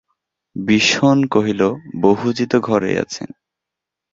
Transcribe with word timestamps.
বিষন 0.55 1.17
কহিল, 1.25 1.61
বহুজি 2.01 2.45
তো 2.45 2.57
ঘরেই 2.59 2.95
আছেন। 2.97 3.29